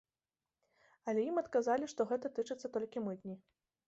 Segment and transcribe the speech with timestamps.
[1.11, 3.37] Але ім адказалі, што гэта тычыцца толькі мытні.